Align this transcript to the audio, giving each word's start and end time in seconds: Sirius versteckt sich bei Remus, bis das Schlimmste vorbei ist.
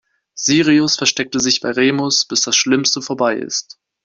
Sirius 0.33 0.95
versteckt 0.97 1.39
sich 1.39 1.59
bei 1.59 1.69
Remus, 1.69 2.25
bis 2.25 2.41
das 2.41 2.55
Schlimmste 2.55 3.03
vorbei 3.03 3.35
ist. 3.35 3.77